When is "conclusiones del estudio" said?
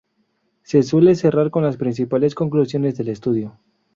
2.33-3.59